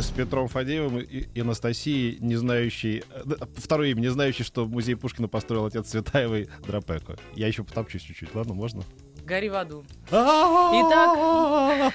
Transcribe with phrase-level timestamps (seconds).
[0.00, 3.22] С Петром Фадеевым и, Анастасией, не знающей, э,
[3.56, 7.18] второе имя, не знающей, что музей Пушкина построил отец Цветаевой Драпеко.
[7.34, 8.82] Я еще потопчусь чуть-чуть, ладно, можно?
[9.24, 9.84] Гори в аду.
[10.08, 11.94] Итак,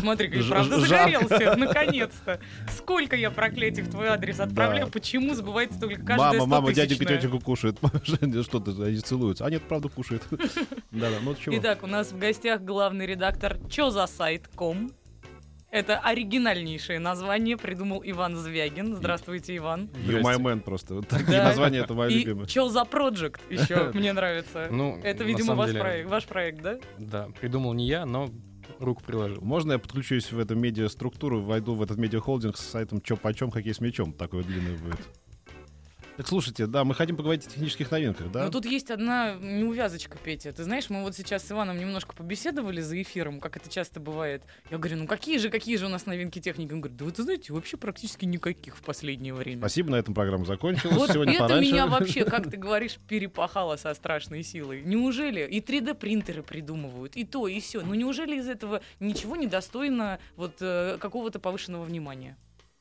[0.00, 2.40] смотри, как правда загорелся, наконец-то.
[2.76, 7.38] Сколько я проклятий в твой адрес отправляю, почему забывается только каждая Мама, мама, дядя Пететику
[7.40, 7.78] кушает.
[8.02, 9.46] Что ты, они целуются.
[9.46, 10.22] А нет, правда кушает.
[10.90, 11.56] Да-да, ну чего.
[11.56, 14.90] Итак, у нас в гостях главный редактор Чё за сайт ком
[15.70, 18.96] это оригинальнейшее название придумал Иван Звягин.
[18.96, 19.88] Здравствуйте, Иван.
[20.06, 21.02] You my man просто.
[21.02, 21.44] Такие да.
[21.44, 22.46] названия, это мои любимые.
[22.46, 24.68] И Чел за Project еще мне нравится.
[24.70, 26.78] Ну, это, видимо, ваш, деле, проект, ваш проект, да?
[26.98, 28.30] Да, придумал не я, но
[28.78, 29.40] руку приложил.
[29.42, 33.74] Можно я подключусь в эту медиа-структуру, войду в этот медиа-холдинг с сайтом «Чё почем, хоккей
[33.74, 34.12] с мячом».
[34.12, 35.00] Такой длинный будет.
[36.20, 38.44] Так слушайте, да, мы хотим поговорить о технических новинках, да?
[38.44, 40.52] Но тут есть одна неувязочка, Петя.
[40.52, 44.42] Ты знаешь, мы вот сейчас с Иваном немножко побеседовали за эфиром, как это часто бывает.
[44.70, 46.74] Я говорю, ну какие же, какие же у нас новинки техники?
[46.74, 49.60] Он говорит, да вы знаете, вообще практически никаких в последнее время.
[49.60, 50.94] Спасибо, на этом программа закончилась.
[50.94, 51.72] Вот Сегодня это пораньше.
[51.72, 54.82] меня вообще, как ты говоришь, перепахало со страшной силой.
[54.82, 57.80] Неужели и 3D-принтеры придумывают, и то, и все.
[57.80, 62.36] Ну неужели из этого ничего не достойно вот э, какого-то повышенного внимания?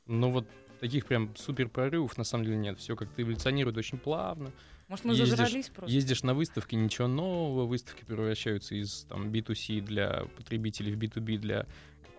[0.08, 0.45] Ну вот
[0.80, 2.80] таких прям супер прорывов на самом деле нет.
[2.80, 4.52] Все как-то эволюционирует очень плавно.
[4.88, 5.94] Может, мы ездишь, зажрались просто?
[5.94, 7.66] Ездишь на выставки, ничего нового.
[7.66, 11.68] Выставки превращаются из там, B2C для потребителей в B2B для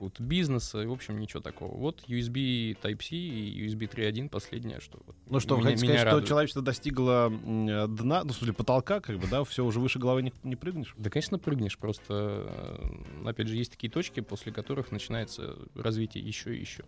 [0.01, 0.81] какого-то бизнеса.
[0.81, 1.77] И, в общем, ничего такого.
[1.77, 6.21] Вот USB Type-C и USB 3.1 последнее, что вот Ну что, меня, хотите сказать, что
[6.23, 10.33] человечество достигло дна, ну, в смысле, потолка, как бы, да, все, уже выше головы не,
[10.43, 10.95] не прыгнешь?
[10.97, 11.77] Да, конечно, прыгнешь.
[11.77, 16.85] Просто, э, опять же, есть такие точки, после которых начинается развитие еще и еще.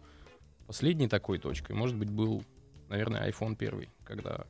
[0.72, 2.42] Последней такой точкой, может быть, был,
[2.88, 4.46] наверное, iPhone первый, когда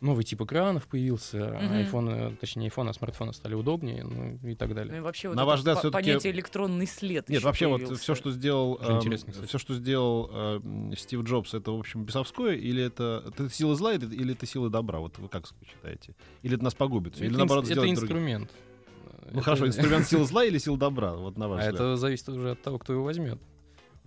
[0.00, 1.88] новый тип экранов появился, mm-hmm.
[1.88, 4.90] iPhone, точнее, iPhone, а смартфоны стали удобнее, ну и так далее.
[4.90, 7.28] Ну и вообще вот На ваш взгляд, понятие электронный след.
[7.28, 7.92] Нет, вообще появился.
[7.92, 10.60] вот все, что сделал, э, все, что сделал э,
[10.96, 14.98] Стив Джобс, это в общем бесовское, или это, это сила зла, или это сила добра?
[14.98, 16.16] Вот вы как считаете?
[16.42, 17.14] Или это нас погубит?
[17.14, 18.50] Это или наоборот это сделает инструмент.
[18.50, 19.34] Другим?
[19.34, 19.42] Ну это...
[19.42, 21.74] хорошо, инструмент силы зла или сила добра, вот на ваш а взгляд?
[21.76, 23.38] Это зависит уже от того, кто его возьмет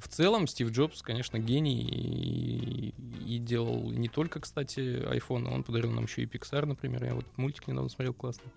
[0.02, 5.92] в целом Стив Джобс, конечно, гений и, и делал не только, кстати, iPhone, он подарил
[5.92, 7.04] нам еще и Pixar, например.
[7.04, 8.52] Я вот мультик недавно смотрел классный.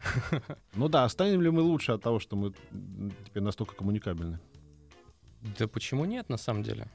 [0.74, 2.52] Ну да, станем ли мы лучше от того, что мы
[3.24, 4.40] теперь настолько коммуникабельны?
[5.58, 6.90] Да почему нет, на самом деле?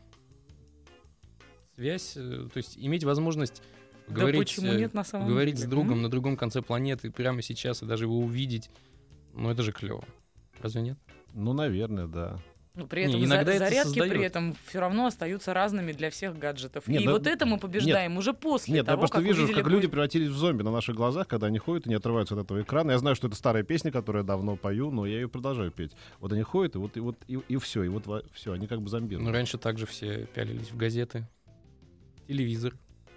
[1.75, 3.63] Связь, э, то есть иметь возможность
[4.09, 5.67] да говорить, почему нет, на самом говорить деле?
[5.67, 6.01] с другом mm-hmm.
[6.01, 8.69] на другом конце планеты прямо сейчас и даже его увидеть,
[9.33, 10.03] ну это же клево.
[10.59, 10.99] Разве нет?
[11.33, 12.39] Ну, наверное, да.
[12.79, 14.13] Но при этом не, иногда за, зарядки создает.
[14.13, 16.87] при этом все равно остаются разными для всех гаджетов.
[16.87, 19.25] Нет, и да, вот это мы побеждаем нет, уже после Нет, того, я просто как
[19.25, 22.35] вижу, как люди превратились в зомби на наших глазах, когда они ходят и не отрываются
[22.35, 22.91] от этого экрана.
[22.91, 25.91] Я знаю, что это старая песня, которую я давно пою, но я ее продолжаю петь.
[26.19, 28.81] Вот они ходят, и вот и вот и, и все, и вот все, они как
[28.81, 29.27] бы зомбируют.
[29.27, 31.27] Ну раньше также все пялились в газеты,
[32.27, 32.73] телевизор.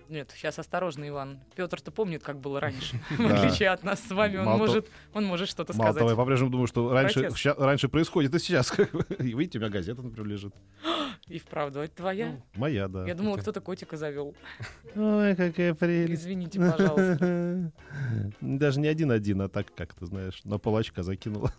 [0.08, 1.40] Нет, сейчас осторожно, Иван.
[1.54, 3.00] Петр-то помнит, как было раньше.
[3.10, 5.86] В отличие от нас с вами, он может, он может что-то сказать.
[5.86, 8.72] Мало того, я по-прежнему думаю, что раньше, раньше происходит и сейчас.
[9.18, 10.54] И видите, у меня газета, например, лежит.
[11.28, 12.30] И вправду, это твоя?
[12.30, 13.06] Ну, моя, да.
[13.06, 14.34] Я думала, кто-то котика завел.
[14.94, 16.22] Ой, какая прелесть.
[16.22, 17.72] Извините, пожалуйста.
[18.40, 21.52] Даже не один-один, а так, как ты знаешь, на полочка закинула.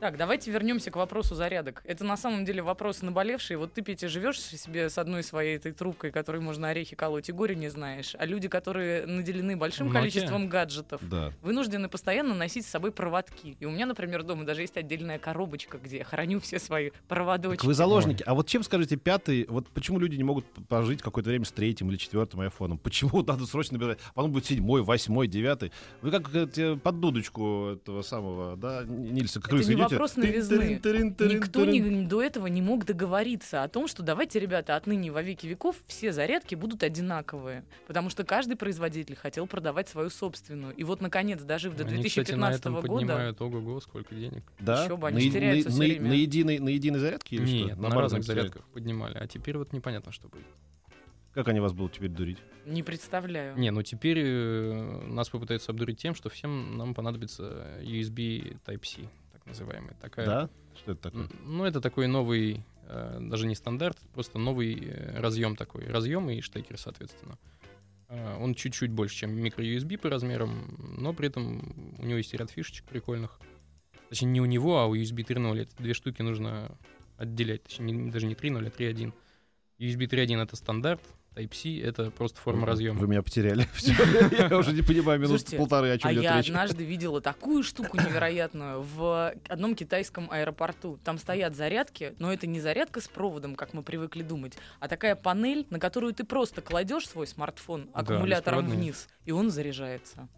[0.00, 1.82] Так, давайте вернемся к вопросу зарядок.
[1.84, 3.56] Это на самом деле вопрос наболевший.
[3.56, 7.32] Вот ты, Петя, живешь себе с одной своей этой трубкой, которой можно орехи колоть, и
[7.32, 8.16] горе не знаешь.
[8.18, 9.92] А люди, которые наделены большим Nokia.
[9.92, 11.34] количеством гаджетов, да.
[11.42, 13.58] вынуждены постоянно носить с собой проводки.
[13.60, 17.58] И у меня, например, дома даже есть отдельная коробочка, где я храню все свои проводочки.
[17.58, 18.22] Так вы заложники.
[18.26, 21.90] А вот чем, скажите, пятый, вот почему люди не могут пожить какое-то время с третьим
[21.90, 22.78] или четвертым айфоном?
[22.78, 23.98] Почему надо срочно набирать?
[24.08, 25.72] А потом будет седьмой, восьмой, девятый.
[26.00, 26.30] Вы как
[26.80, 29.89] под дудочку этого самого, да, Нильса Крыса идете?
[29.90, 30.80] Вопрос новизны.
[30.82, 35.46] Никто не, до этого не мог договориться о том, что давайте, ребята, отныне во веки
[35.46, 37.64] веков все зарядки будут одинаковые.
[37.86, 40.74] Потому что каждый производитель хотел продавать свою собственную.
[40.74, 42.88] И вот, наконец, дожив до 2015 Они, кстати, на этом года...
[42.88, 44.44] поднимают ого-го, сколько денег.
[44.58, 44.84] Да?
[44.84, 46.08] Еще бы, они на, теряются на, все время.
[46.08, 47.82] На единой, на единой зарядке или Нет, что?
[47.82, 49.16] на, на разных зарядках поднимали.
[49.18, 50.46] А теперь вот непонятно, что будет.
[51.32, 52.38] Как они вас будут теперь дурить?
[52.66, 53.56] Не представляю.
[53.56, 59.08] Не, ну теперь э, нас попытаются обдурить тем, что всем нам понадобится USB Type-C,
[59.40, 59.94] так называемый.
[60.00, 60.50] Такая, Да?
[60.76, 61.28] Что это такое?
[61.44, 65.86] Ну, это такой новый, э, даже не стандарт, просто новый э, разъем такой.
[65.86, 67.38] Разъем и штекер, соответственно.
[68.08, 72.50] Э, Он чуть-чуть больше, чем микро-USB по размерам, но при этом у него есть ряд
[72.50, 73.40] фишечек прикольных.
[74.08, 75.60] Точнее, не у него, а у USB 3.0.
[75.62, 76.76] Эти две штуки нужно
[77.16, 77.62] отделять.
[77.64, 79.12] Точнее, не- даже не 3.0, а 3.1.
[79.78, 81.00] USB 3.1— это стандарт,
[81.40, 83.00] Type-C— это просто форма разъема.
[83.00, 83.66] Вы меня потеряли.
[84.50, 86.48] Я уже не понимаю минут полторы, о чем А идет я речь.
[86.48, 90.98] однажды видела такую штуку невероятную в одном китайском аэропорту.
[91.04, 95.16] Там стоят зарядки, но это не зарядка с проводом, как мы привыкли думать, а такая
[95.16, 100.28] панель, на которую ты просто кладешь свой смартфон аккумулятором вниз, и он заряжается.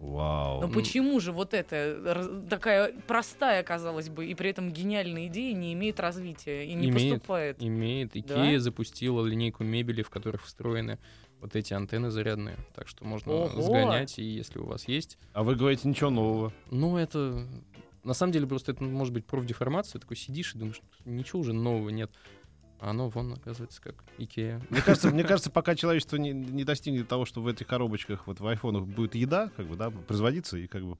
[0.00, 0.62] Вау.
[0.62, 5.54] Но почему же вот эта раз- такая простая, казалось бы, и при этом гениальная идея
[5.54, 7.12] не имеет развития и не Имеет.
[7.20, 7.62] поступает?
[7.62, 8.12] Имеет.
[8.12, 8.18] Да?
[8.50, 10.98] Ikea запустила линейку мебели, в которых встроены
[11.40, 12.56] вот эти антенны зарядные.
[12.74, 13.60] Так что можно Ого!
[13.62, 15.18] сгонять, и если у вас есть.
[15.34, 16.52] А вы говорите ничего нового.
[16.70, 17.46] Ну, это...
[18.02, 20.00] На самом деле, просто это может быть профдеформация.
[20.00, 22.10] Такой сидишь и думаешь, ничего уже нового нет.
[22.80, 24.60] А оно, вон, оказывается, как Икеа.
[24.70, 28.40] Мне кажется, мне кажется, пока человечество не, не достигнет того, что в этих коробочках, вот
[28.40, 30.96] в айфонах будет еда, как бы, да, производиться и как бы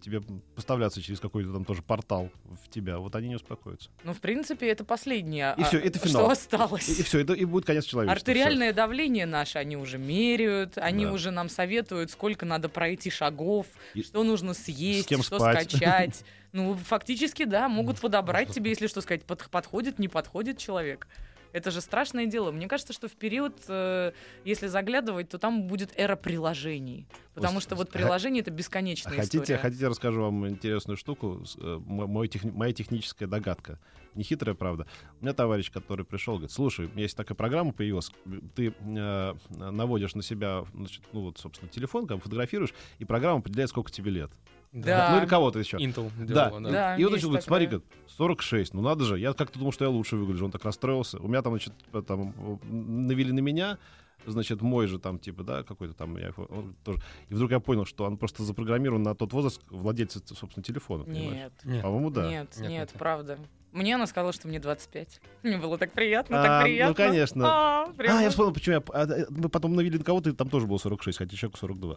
[0.00, 0.22] тебе
[0.54, 2.30] поставляться через какой-то там тоже портал
[2.64, 3.90] в тебя, вот они не успокоятся.
[4.04, 6.30] Ну, в принципе, это последнее, И а, всё, это что финал.
[6.30, 6.88] осталось.
[7.00, 8.20] И, все, это и будет конец человечества.
[8.20, 11.12] Артериальное давление наше они уже меряют, они Да.
[11.12, 15.70] уже нам советуют, сколько надо пройти шагов, И что нужно съесть, с кем что спать.
[15.72, 16.24] скачать.
[16.52, 21.06] Ну, фактически, да, могут подобрать тебе, если что сказать, под- подходит, не подходит человек.
[21.52, 22.50] Это же страшное дело.
[22.50, 24.12] Мне кажется, что в период, э,
[24.44, 27.06] если заглядывать, то там будет эра приложений.
[27.34, 29.58] Потому что вот приложение это бесконечная Хотите, история.
[29.58, 33.78] хотите, расскажу вам интересную штуку, э, мо- мой техни- моя техническая догадка.
[34.14, 34.86] Не хитрая, правда.
[35.20, 38.10] У меня товарищ, который пришел, говорит, слушай, есть такая программа появилась,
[38.54, 43.70] ты э, наводишь на себя, значит, ну вот, собственно, телефон, как фотографируешь, и программа определяет,
[43.70, 44.30] сколько тебе лет.
[44.72, 45.10] Да.
[45.12, 45.76] Ну или кого-то еще.
[45.78, 46.24] Intel Да.
[46.48, 46.70] делала, да.
[46.70, 47.82] Да, И он есть начал говорить, смотри, как
[48.16, 51.18] 46, ну надо же, я как-то думал, что я лучше выгляжу, он так расстроился.
[51.18, 51.72] У меня там, значит,
[52.06, 52.34] там
[52.68, 53.78] навели на меня,
[54.26, 57.00] значит, мой же там, типа, да, какой-то там, я, он тоже.
[57.28, 61.32] И вдруг я понял, что он просто запрограммирован на тот возраст владельца, собственно, телефона, понимаешь?
[61.32, 61.52] Нет.
[61.64, 61.82] Нет.
[61.82, 62.22] По-моему, да.
[62.28, 62.92] Нет, Нет, нет, нет.
[62.98, 63.38] правда.
[63.72, 65.20] Мне она сказала, что мне 25.
[65.42, 66.94] Мне было так приятно, А, так ну, приятно.
[66.94, 67.44] конечно.
[67.46, 68.30] А, А, я вот.
[68.30, 68.82] вспомнил, почему я...
[68.94, 71.96] а, э, Мы потом навели на кого-то, и там тоже было 46, хотя человеку 42.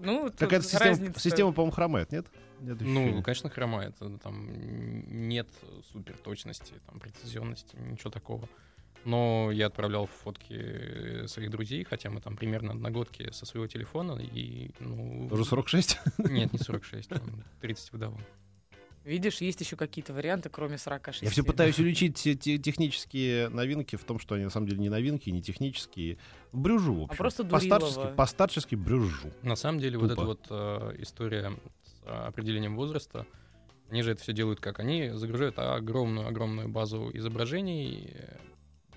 [0.00, 2.26] Ну, тут Какая-то система, система, по-моему, хромает, нет?
[2.60, 3.94] Нет Ну, конечно, хромает.
[3.96, 4.48] Это Там
[5.26, 5.48] нет
[5.92, 8.48] супер точности, там, прецизионности, ничего такого.
[9.04, 14.70] Но я отправлял фотки своих друзей, хотя мы там примерно одногодки со своего телефона, и,
[14.80, 15.28] ну...
[15.30, 15.98] Уже 46?
[16.18, 18.20] Нет, не 46, там 30 выдавал.
[19.08, 21.22] Видишь, есть еще какие-то варианты, кроме 46.
[21.22, 24.80] Я все пытаюсь уличить те- те- технические новинки в том, что они на самом деле
[24.80, 26.18] не новинки, не технические.
[26.52, 27.14] Брюжу, в общем.
[27.14, 29.30] А просто По-старчески, по-старчески брюжу.
[29.42, 30.20] На самом деле, вот Тупо.
[30.20, 31.52] эта вот э, история
[31.84, 33.26] с э, определением возраста,
[33.88, 34.78] они же это все делают как?
[34.78, 38.36] Они загружают огромную-огромную базу изображений э,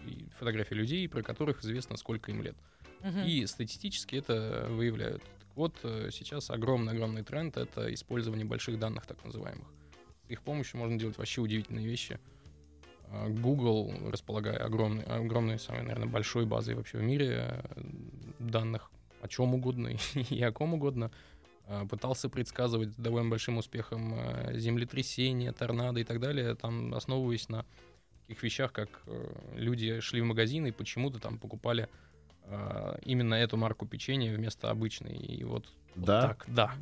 [0.05, 2.57] и фотографий людей, про которых известно, сколько им лет.
[3.01, 3.23] Мгм.
[3.23, 5.23] И статистически это выявляют.
[5.23, 9.67] Так вот, э, сейчас огромный-огромный тренд— это использование больших данных, так называемых.
[10.31, 12.19] Их помощью можно делать вообще удивительные вещи.
[13.09, 17.81] А, Google, располагая огромной, огромной, самой, наверное, большой базой вообще в мире э,
[18.39, 18.89] данных
[19.21, 19.89] о чем угодно
[20.29, 21.11] и о ком угодно,
[21.67, 27.49] э, пытался предсказывать с довольно большим успехом э, землетрясения, торнадо и так далее, там основываясь
[27.49, 27.65] на
[28.27, 31.89] таких вещах, как э, люди шли в магазин и почему-то там покупали
[32.45, 35.17] э, именно эту марку печенья вместо обычной.
[35.17, 36.21] И вот, вот Да?
[36.21, 36.73] так, да.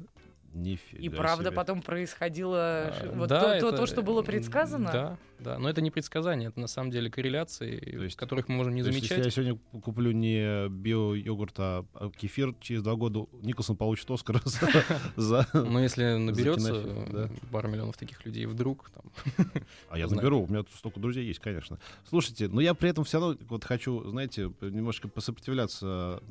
[0.54, 1.56] Нифига И правда себе.
[1.56, 4.90] потом происходило А, вот да, то, то- это- то, что было предсказано.
[4.92, 5.60] Да, да.
[5.60, 8.82] Но это не предсказание, это на самом деле корреляции, То есть- которых мы можем не
[8.82, 9.26] То есть, замечать.
[9.26, 14.42] если я сегодня куплю не био-йогурт, а а кефир, через два года Николсон получит Оскар
[15.16, 15.46] за-.
[15.54, 19.46] Но если наберется пара миллионов таких людей вдруг, там,
[19.90, 21.78] А я наберу, у меня тут столько друзей есть, конечно.
[22.10, 26.22] Слушайте, но я при этом все равно вот хочу, знаете, немножко посопротивляться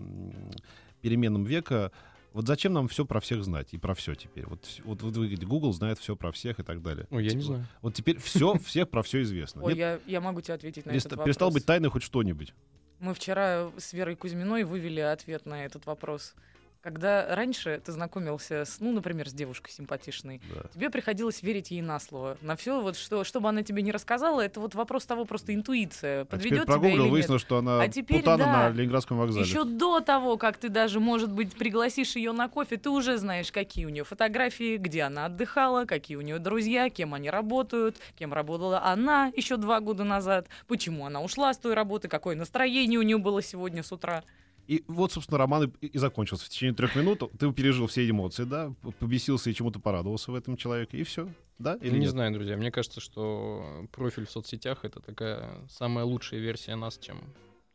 [1.00, 1.92] переменам века.
[2.32, 4.46] Вот зачем нам все про всех знать и про все теперь?
[4.46, 7.06] Вот, вот, вот вы говорите, Google знает все про всех и так далее.
[7.10, 7.66] ну, я не Типа, знаю.
[7.82, 9.62] Вот теперь все, всех про все известно.
[9.62, 9.78] Ой, Нет?
[10.06, 11.24] я, я могу тебе ответить на Перест- этот вопрос.
[11.26, 12.54] перестал быть тайной хоть что-нибудь.
[13.00, 16.34] Мы вчера с Верой Кузьминой вывели ответ на этот вопрос.
[16.80, 20.62] Когда раньше ты знакомился с, ну, например, с девушкой симпатичной, Да.
[20.72, 22.36] тебе приходилось верить ей на слово.
[22.40, 25.54] На все, вот что, что бы она тебе не рассказала, это вот вопрос того, просто
[25.54, 26.22] интуиция.
[26.22, 28.52] А теперь Подведет тебя или выяснилось, что она А теперь путана да.
[28.52, 29.44] на Ленинградском вокзале.
[29.44, 33.50] Еще до того, как ты даже, может быть, пригласишь ее на кофе, ты уже знаешь,
[33.50, 38.32] какие у нее фотографии, где она отдыхала, какие у нее друзья, кем они работают, кем
[38.32, 43.02] работала она еще два года назад, почему она ушла с той работы, какое настроение у
[43.02, 44.22] нее было сегодня с утра.
[44.68, 46.44] И вот, собственно, роман и, и закончился.
[46.44, 50.56] В течение трех минут ты пережил все эмоции, да, побесился и чему-то порадовался в этом
[50.56, 51.28] человеке, и все.
[51.58, 51.74] Да?
[51.80, 52.10] Или не нет?
[52.10, 52.56] знаю, друзья.
[52.56, 57.18] Мне кажется, что профиль в соцсетях это такая самая лучшая версия нас, чем,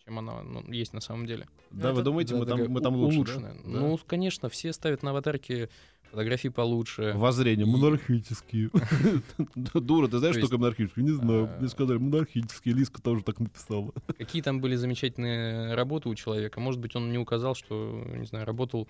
[0.05, 1.47] чем она ну, есть на самом деле.
[1.71, 3.39] Да, Ну, вы это- думаете, Да, мы, там, мы там лучше.
[3.39, 3.55] Да.
[3.65, 5.69] Ну, конечно, все ставят на аватарке
[6.13, 7.13] фотографии получше.
[7.15, 8.69] Воззрение И- монархические.
[9.73, 11.05] Дура, ты знаешь, То что такое монархические?
[11.05, 11.49] Не знаю.
[11.51, 12.75] а, Мне сказали, монархические.
[12.75, 13.91] Лиска тоже так написала.
[14.17, 16.59] Какие там были замечательные работы у человека.
[16.59, 18.87] Может быть, он не указал, что, не знаю, работал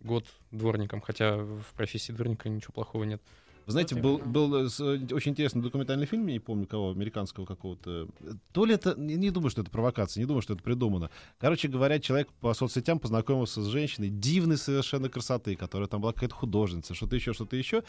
[0.00, 3.22] год дворником, хотя в профессии дворника ничего плохого нет.
[3.66, 6.90] Вы знаете, Вот был, был э, э, очень интересный документальный фильм, я не помню кого,
[6.90, 8.08] американского какого-то.
[8.52, 11.10] То ли это, не, думаю, что это провокация, не думаю, что это придумано.
[11.38, 16.34] Короче говоря, человек по соцсетям познакомился с женщиной дивной совершенно красоты, которая там была какая-то
[16.34, 17.84] художница, что-то еще, что-то еще.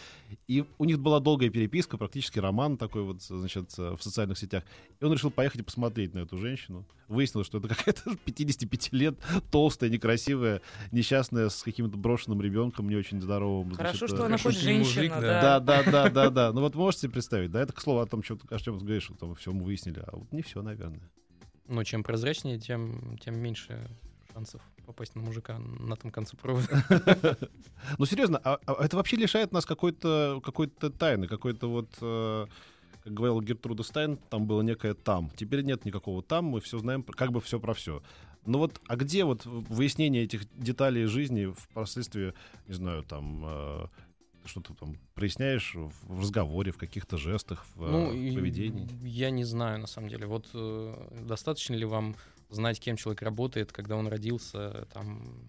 [0.48, 4.64] И у них была долгая переписка, практически роман такой вот, значит, э, в социальных сетях.
[5.02, 6.86] И он решил поехать и посмотреть на эту женщину.
[7.10, 9.20] Выяснилось, что это какая-то 55 лет,
[9.52, 13.72] толстая, некрасивая, несчастная, с каким-то брошенным ребенком, не очень здоровым.
[13.72, 15.60] Хорошо, значит, что она хоть не мужик, женщина, да.
[15.60, 15.65] да.
[15.66, 16.54] Да, да, да, да.
[16.54, 19.16] Ну вот можете представить, да, это к слову о том, что, о чем говоришь, что
[19.16, 21.10] там все мы выяснили, а вот не все, наверное.
[21.68, 23.90] Но чем прозрачнее, тем, тем меньше
[24.32, 26.68] шансов попасть на мужика на том конце провода.
[27.98, 32.46] Ну серьезно, а, а это вообще лишает нас какой-то какой-то тайны, какой-то вот, э,
[33.04, 35.32] как говорила Гертруда Стайн, там было некое там.
[35.36, 38.02] Теперь нет никакого там, мы все знаем, как бы все про все.
[38.46, 42.34] Ну вот, а где вот выяснение этих деталей жизни впоследствии,
[42.68, 43.88] не знаю, там э,
[44.48, 48.88] что-то там проясняешь в, разговоре, в каких-то жестах, в, Ну, э, поведении?
[49.04, 50.26] я не знаю, на самом деле.
[50.28, 52.16] Вот э, достаточно ли вам
[52.50, 55.48] знать, кем человек работает, когда он родился, там,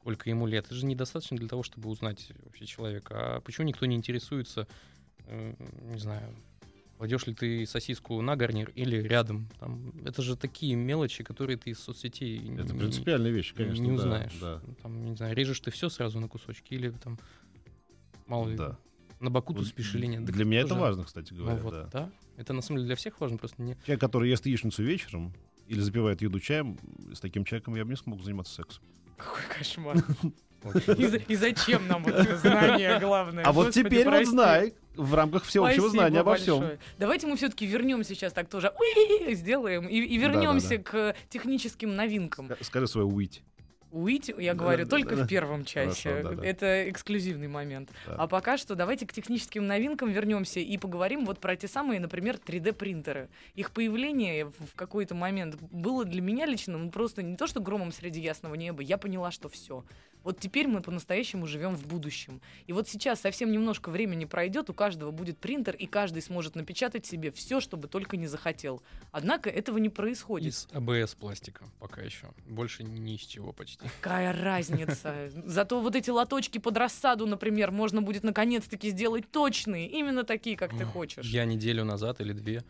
[0.00, 0.66] сколько ему лет?
[0.66, 3.36] Это же недостаточно для того, чтобы узнать вообще человека.
[3.36, 4.66] А почему никто не интересуется,
[5.26, 5.54] э,
[5.92, 6.34] не знаю,
[6.96, 9.48] кладешь ли ты сосиску на гарнир или рядом?
[9.60, 13.82] Там, это же такие мелочи, которые ты из соцсетей Это не- принципиальная вещь, конечно.
[13.82, 14.32] не да, узнаешь.
[14.40, 17.18] Да, Там, не знаю, режешь ты все сразу на кусочки или там
[18.28, 18.78] мало ли, да.
[19.20, 20.24] на боку Вот тусишь или нет.
[20.24, 21.62] Для меня это тоже- важно, кстати Ну говоря.
[21.62, 21.88] вот, да.
[21.92, 22.10] да.
[22.36, 23.76] Это на самом деле для всех важно, просто не...
[23.84, 25.34] Человек, который ест яичницу вечером
[25.66, 26.78] или запивает еду чаем,
[27.12, 28.84] с таким человеком я бы не смог заниматься сексом.
[29.16, 29.96] Какой кошмар.
[30.96, 33.44] И, за- и зачем нам вот это знание главное?
[33.44, 36.64] А вот теперь вот знай, в рамках всеобщего знания обо всем.
[36.98, 38.72] Давайте мы все-таки вернемся сейчас так тоже
[39.30, 42.50] сделаем и, вернемся к техническим новинкам.
[42.60, 43.42] Скажи свое уить.
[43.90, 46.22] Уйти, я говорю, Да, только да, в первом часе.
[46.22, 46.42] Хорошо.
[46.42, 47.90] Это эксклюзивный момент.
[48.06, 52.36] А пока что давайте к техническим новинкам вернемся и поговорим вот про те самые, например,
[52.36, 53.28] 3D-принтеры.
[53.54, 57.92] Их появление в какой-то момент было для меня лично ну, просто не то, что громом
[57.92, 58.82] среди ясного неба.
[58.82, 59.84] Я поняла, что все.
[60.24, 62.40] Вот теперь мы по-настоящему живем в будущем.
[62.66, 67.06] И вот сейчас совсем немножко времени пройдет, у каждого будет принтер, и каждый сможет напечатать
[67.06, 68.82] себе все, что бы только не захотел.
[69.12, 70.52] Однако этого не происходит.
[70.52, 72.28] Из АБС пластика пока еще.
[72.46, 73.88] Больше ни из чего почти.
[74.00, 75.30] Какая разница?
[75.44, 80.76] Зато вот эти лоточки под рассаду, например, можно будет наконец-таки сделать точные, именно такие, как
[80.76, 81.26] ты хочешь.
[81.26, 82.64] Я неделю назад или две,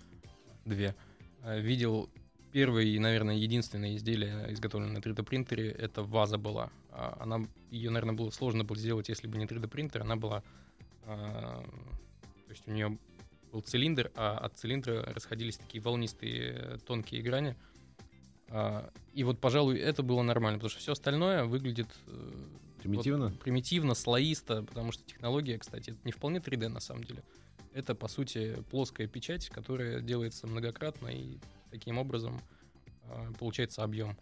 [0.64, 0.94] две,
[1.42, 2.10] э, видел
[2.58, 6.70] первое и, наверное, единственное изделие, изготовленное на 3D принтере, это ваза была.
[6.90, 10.02] А Она, ее, наверное, было сложно было сделать, если бы не 3D принтер.
[10.02, 10.42] Она была,
[11.04, 11.62] а,
[12.46, 12.98] то есть у нее
[13.52, 17.54] был цилиндр, а от цилиндра расходились такие волнистые э, тонкие грани.
[18.48, 22.32] А, И вот, пожалуй, это было нормально, потому что все остальное выглядит э,
[22.82, 23.28] Примитивно?
[23.28, 27.22] вот примитивно, слоисто, потому что технология, кстати, это не вполне 3D на самом деле.
[27.72, 31.38] Это, по сути, плоская печать, которая делается многократно, и
[31.70, 32.40] таким образом
[33.04, 34.16] э, получается объем.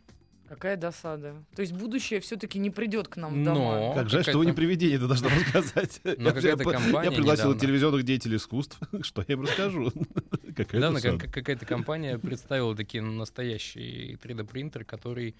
[0.49, 1.35] Какая досада.
[1.57, 3.95] То есть будущее все-таки не придет к нам в Но- дома.
[3.95, 6.01] Как жаль, что вы не привидение, это должна рассказать.
[6.05, 9.91] Но Я- я- компания Я пригласил недавно- телевизионных деятелей искусств, что я им расскажу.
[10.57, 15.35] Какая Недавно как- какая-то компания представила таки настоящий 3D принтер, который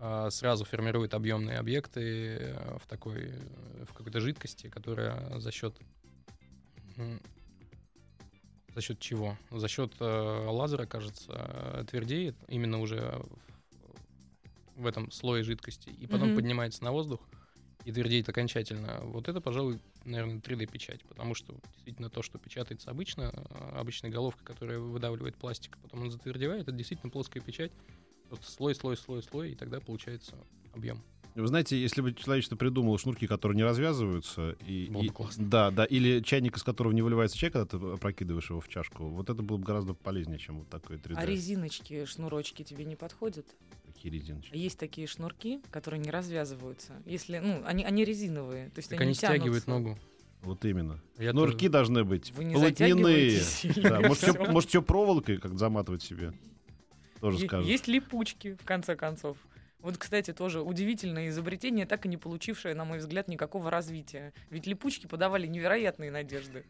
[0.00, 2.00] а, сразу формирует объемные объекты
[2.40, 5.76] э, в такой э, в какой-то жидкости, которая за счет
[8.74, 9.36] за счет чего?
[9.50, 13.20] За счет э, лазера, кажется, э, твердеет именно уже
[14.76, 16.36] в, этом слое жидкости и потом Мгм.
[16.36, 17.20] поднимается на воздух
[17.84, 19.00] и твердеет окончательно.
[19.02, 24.44] Вот это, пожалуй, наверное, 3D-печать, потому что действительно то, что печатается обычно, э, обычная головка,
[24.44, 27.72] которая выдавливает пластик, а потом он затвердевает, это действительно плоская печать,
[28.28, 30.36] просто слой, слой, слой, слой, и тогда получается
[30.72, 31.02] объем.
[31.42, 35.44] Вы знаете, если бы человечество придумало шнурки, которые не развязываются, и, Было бы и- классно.
[35.46, 39.04] да, да, или чайник, из которого не выливается чай, когда ты опрокидываешь его в чашку,
[39.08, 41.14] вот это было бы гораздо полезнее, чем вот такой 3D.
[41.16, 43.46] А резиночки, шнурочки тебе не подходят?
[43.86, 44.56] Такие резиночки.
[44.56, 47.00] Есть такие шнурки, которые не развязываются.
[47.06, 48.70] Если, ну, они, они резиновые.
[48.70, 49.98] То есть Так они, они стягивают ногу.
[50.42, 51.00] Вот именно.
[51.18, 56.32] Я Шнурки тоже- должны быть Вы не и Да, может, еще проволокой как заматывать себе.
[57.20, 57.68] Тоже скажут.
[57.68, 59.36] Есть липучки, в конце концов.
[59.80, 64.32] Вот, кстати, тоже удивительное изобретение, так и не получившее, на мой взгляд, никакого развития.
[64.50, 66.64] Ведь липучки подавали невероятные надежды.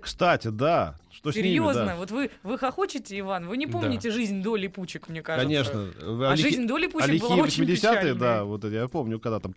[0.00, 0.98] Кстати, да.
[1.12, 1.96] Что с ними, Серьезно, да.
[1.96, 3.72] вот вы, вы хохочете, Иван, вы не Да.
[3.72, 5.46] помните жизнь до липучек, мне кажется.
[5.48, 6.28] Конечно.
[6.28, 8.14] А Лихи- жизнь до липучек А была очень 80-е, печальной.
[8.18, 9.54] да, вот это я помню, когда там...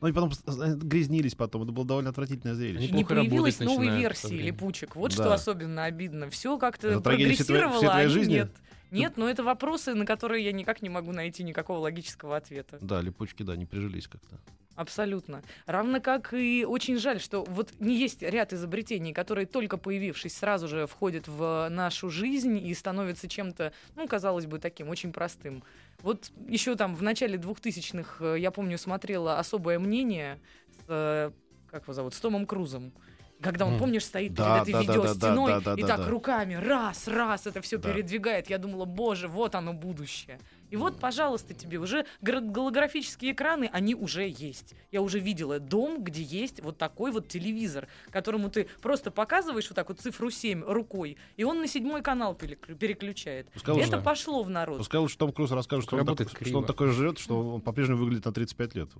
[0.00, 1.64] Ну и потом э, грязнились потом.
[1.64, 2.92] Это было довольно отвратительное зрелище.
[2.92, 4.94] Не работать новой версии липучек.
[4.94, 5.24] Вот Да.
[5.24, 6.30] что особенно обидно.
[6.30, 8.32] Все как-то прогрессировало, всей а твоей они жизни?
[8.34, 8.52] нет.
[8.90, 12.78] Нет, но это вопросы, на которые я никак не могу найти никакого логического ответа.
[12.80, 14.38] Да, липучки, да, не прижились как-то.
[14.78, 15.42] Абсолютно.
[15.66, 20.68] Равно как и очень жаль, что вот не есть ряд изобретений, которые только появившись сразу
[20.68, 25.64] же входят в нашу жизнь и становятся чем-то, ну, казалось бы, таким очень простым.
[26.02, 30.38] Вот еще там в начале 2000-х, э, я помню, смотрела «Особое мнение»
[30.70, 31.32] с, э,
[31.72, 32.92] как его зовут, с Томом Крузом.
[33.40, 35.86] Когда он, помнишь, стоит Да, перед этой да, да, да, видеостеной да, да, и да,
[35.88, 36.08] так да.
[36.08, 37.92] руками раз, раз это все Да.
[37.92, 38.50] передвигает.
[38.50, 40.40] Я думала, боже, вот оно будущее.
[40.70, 44.74] И вот, пожалуйста, тебе уже гра- голографические экраны, они уже есть.
[44.90, 49.76] Я уже видела дом, где есть вот такой вот телевизор, которому ты просто показываешь вот
[49.76, 53.50] так вот цифру 7 рукой, и он на седьмой канал переклю- переключает.
[53.52, 54.78] Пускай лучше- Это пошло в народ.
[54.78, 58.00] Пускай лучше Том Круз расскажет, что он, такой, что он такой жрет, что он по-прежнему
[58.00, 58.90] выглядит на 35 лет.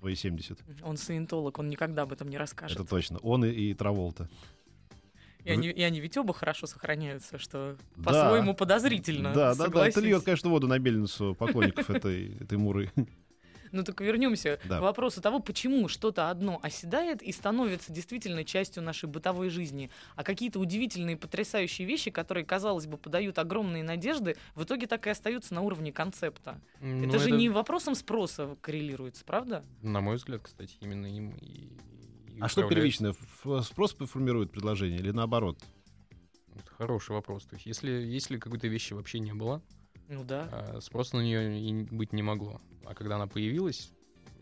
[0.00, 0.58] Свои 70.
[0.82, 2.78] Он саентолог, он никогда об этом не расскажет.
[2.80, 3.18] Это точно.
[3.18, 4.28] Он и, и Траволта.
[5.44, 8.04] И, они, и они ведь оба хорошо сохраняются, что Да.
[8.04, 9.32] по-своему подозрительно.
[9.32, 9.50] Да, да, да.
[9.52, 10.02] Это согласись.
[10.02, 12.90] льет, конечно, воду на мельницу поклонников этой, этой муры.
[13.72, 14.78] Ну так вернемся Да.
[14.78, 20.24] к вопросу того, почему что-то одно оседает и становится действительно частью нашей бытовой жизни, а
[20.24, 25.54] какие-то удивительные, потрясающие вещи, которые, казалось бы, подают огромные надежды, в итоге так и остаются
[25.54, 26.60] на уровне концепта.
[26.80, 29.64] Ну, это же не вопросом спроса коррелируется, правда?
[29.82, 31.68] На мой взгляд, кстати, именно им и,
[32.28, 33.14] и А что первичное?
[33.62, 35.58] Спрос формирует предложение или наоборот?
[36.54, 37.44] Это хороший вопрос.
[37.44, 39.62] То есть, если, если какой-то вещи вообще не было,
[40.10, 40.48] Ну да.
[40.52, 42.60] а спроса на нее и быть не могло.
[42.84, 43.92] А когда она появилась,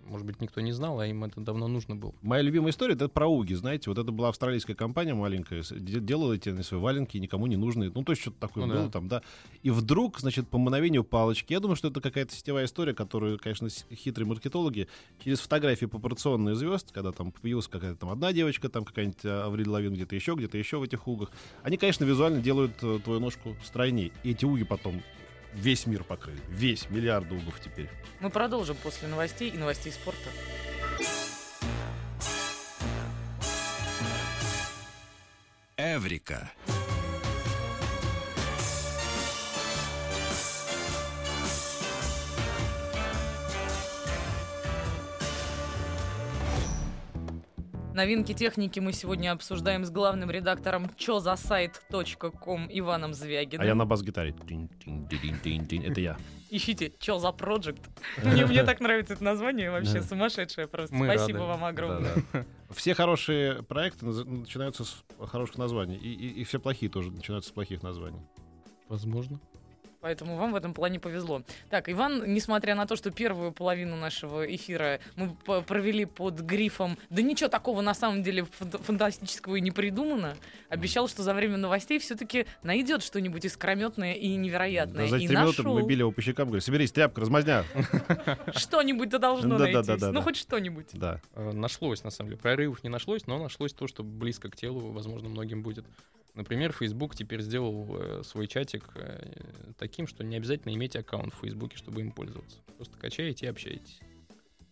[0.08, 2.14] может быть, никто не знал, а им это давно нужно было.
[2.22, 6.48] Моя любимая история это про Уги, знаете, вот это была австралийская компания маленькая, делала эти
[6.48, 8.90] на свои валенки никому не нужные, ну то есть что-то такое Ну было да.
[8.90, 9.22] там, да.
[9.62, 13.68] И вдруг, значит, по мановению палочки, я думаю, что это какая-то сетевая история, которую, конечно,
[13.68, 14.88] хитрые маркетологи
[15.22, 19.68] через фотографии пропорционные звезд, когда там появилась какая-то там одна девочка, там какая-нибудь а, Авриль
[19.68, 21.30] Лавин где-то еще, где-то еще в этих угах,
[21.62, 24.12] они, конечно, визуально делают э, твою ножку стройней.
[24.22, 25.02] И эти уги потом
[25.58, 27.90] весь мир покрыли, весь миллиард угов теперь.
[28.20, 30.30] Мы продолжим после новостей и новостей спорта.
[35.76, 36.50] Эврика.
[47.98, 53.60] Новинки техники мы сегодня обсуждаем с главным редактором чозасайт.ком Иваном Звягиным.
[53.60, 54.36] А я на бас-гитаре.
[55.84, 56.16] Это я.
[56.48, 57.80] Ищите «Чё за Project».
[58.22, 60.02] Мне, мне так нравится это название, вообще Да.
[60.02, 60.94] сумасшедшее просто.
[60.94, 61.50] Мы Спасибо рады.
[61.50, 62.14] вам огромное.
[62.32, 62.44] Да-да.
[62.70, 65.96] Все хорошие проекты начинаются с хороших названий.
[65.96, 68.20] И, и- и все плохие тоже начинаются с плохих названий.
[68.88, 69.40] Возможно.
[70.00, 71.42] Поэтому вам в этом плане повезло.
[71.70, 77.20] Так, Иван, несмотря на то, что первую половину нашего эфира мы провели под грифом «Да
[77.20, 80.36] ничего такого на самом деле фан- фантастического и не придумано»,
[80.68, 85.04] обещал, что за время новостей все-таки найдет что-нибудь искрометное и невероятное.
[85.04, 85.74] Да, за и три минуты нашел.
[85.74, 87.64] мы били его по щекам, говорили, соберись, тряпка, размазня.
[88.54, 90.02] Что-нибудь-то должно найтись.
[90.12, 90.86] Ну, хоть что-нибудь.
[90.92, 91.20] Да.
[91.34, 92.40] Э, Нашлось, на самом деле.
[92.40, 95.84] Прорывов не нашлось, но нашлось то, что близко к телу, возможно, многим будет.
[96.34, 99.32] Например, Facebook теперь сделал э, свой чатик э,
[99.78, 102.58] таким, что не обязательно иметь аккаунт в Facebook, чтобы им пользоваться.
[102.76, 104.00] Просто качаете и общаетесь.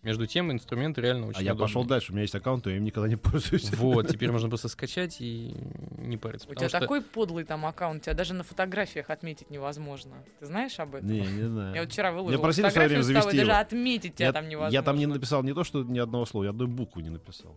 [0.03, 1.67] Между тем, инструмент реально очень А я удобный.
[1.67, 3.73] пошел дальше, у меня есть аккаунт, но я им никогда не пользуюсь.
[3.75, 5.53] Вот, теперь можно просто скачать и
[5.99, 6.49] не париться.
[6.49, 10.15] У тебя что- такой подлый там аккаунт, тебя даже на фотографиях отметить невозможно.
[10.39, 11.09] Ты знаешь об этом?
[11.11, 11.75] Не, не знаю.
[11.75, 14.27] Я вот вчера выложила просили в свое фотографию время с тобой, завести даже отметить тебя
[14.27, 14.75] я, там невозможно.
[14.75, 17.57] я там не написал не то, что ни одного слова, я одной буквы не написал.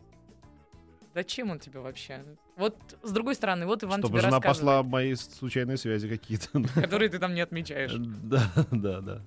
[1.14, 2.24] Зачем он тебе вообще?
[2.56, 6.62] Вот с другой стороны, вот Иван Чтобы тебе жена посла мои случайные связи какие-то.
[6.76, 7.94] которые ты там не отмечаешь.
[7.98, 9.22] Да, да, да.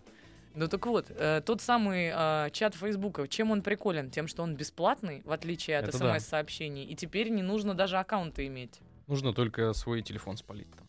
[0.54, 4.10] Ну так вот, э, тот самый э, чат Фейсбука, чем он приколен?
[4.10, 6.18] Тем, что он бесплатный, в отличие от Это да.
[6.18, 8.80] смс-сообщений, и теперь не нужно даже аккаунта иметь.
[9.06, 10.86] Нужно только свой телефон спалить там.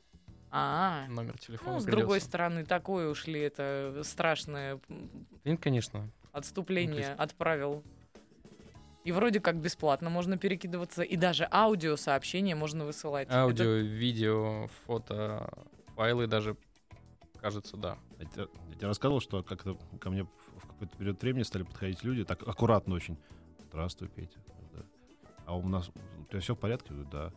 [0.52, 1.98] А, Номер телефона ну, с придётся.
[2.06, 4.80] другой стороны, такое уж ли это страшное...
[5.46, 6.10] Нет, конечно.
[6.32, 7.84] отступление Ну, то отправил.
[9.04, 13.28] И вроде как бесплатно можно перекидываться, и даже аудиосообщения можно высылать.
[13.28, 15.50] Это- Аудио, видео, фото,
[15.96, 16.56] файлы даже,
[17.42, 17.98] кажется, да.
[18.20, 22.04] Я тебе, я тебе рассказывал, что как-то ко мне в какой-то период времени стали подходить
[22.04, 23.18] люди, так аккуратно очень.
[23.70, 24.40] Здравствуй, Петя.
[24.74, 24.86] Да.
[25.46, 26.88] А у нас у тебя все в порядке?
[26.92, 27.34] Я говорю, да.